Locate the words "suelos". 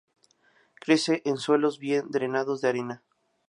1.37-1.77